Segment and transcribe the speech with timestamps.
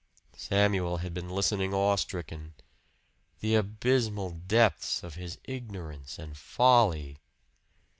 [0.35, 2.55] Samuel had been listening awe stricken.
[3.39, 7.19] The abysmal depths of his ignorance and folly!